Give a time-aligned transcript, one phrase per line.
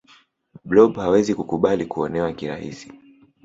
[0.65, 2.91] blob hawezi kukubali kuonewa kirahisi